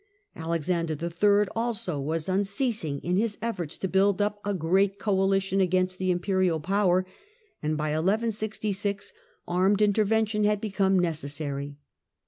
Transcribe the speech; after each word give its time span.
Alexander 0.35 0.97
III., 0.99 1.45
also, 1.55 1.99
was 1.99 2.27
un 2.27 2.43
ceasing 2.43 2.99
in 3.01 3.17
his 3.17 3.37
efforts 3.39 3.77
to 3.77 3.87
build 3.87 4.19
up 4.19 4.39
a 4.43 4.51
great 4.51 4.97
coalition 4.97 5.61
against 5.61 5.99
the 5.99 6.09
imperial 6.09 6.59
power, 6.59 7.05
and 7.61 7.77
by 7.77 7.89
1166 7.89 9.13
armed 9.47 9.79
intervention 9.79 10.43
had 10.43 10.59
become 10.59 10.97
necessary. 10.97 11.77